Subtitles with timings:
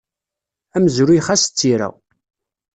[0.75, 1.87] Amezruy xas d tira.